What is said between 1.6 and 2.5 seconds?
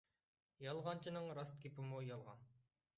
گېپىمۇ يالغان.